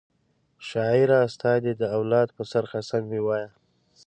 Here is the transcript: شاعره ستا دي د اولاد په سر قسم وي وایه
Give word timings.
شاعره 0.67 1.19
ستا 1.33 1.51
دي 1.63 1.73
د 1.77 1.83
اولاد 1.97 2.27
په 2.37 2.43
سر 2.51 2.63
قسم 2.73 3.01
وي 3.11 3.21
وایه 3.25 3.49